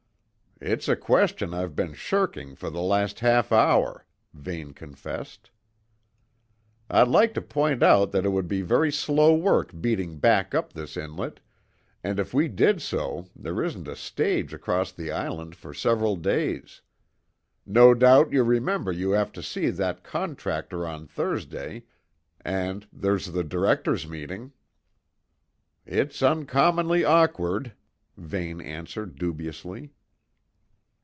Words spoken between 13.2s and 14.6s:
there isn't a stage